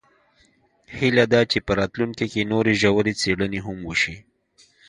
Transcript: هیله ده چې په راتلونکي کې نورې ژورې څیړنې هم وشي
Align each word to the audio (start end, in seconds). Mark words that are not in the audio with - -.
هیله 0.97 1.25
ده 1.31 1.41
چې 1.51 1.57
په 1.65 1.71
راتلونکي 1.79 2.25
کې 2.31 2.49
نورې 2.51 2.73
ژورې 2.81 3.13
څیړنې 3.21 3.59
هم 3.65 3.77
وشي 3.89 4.15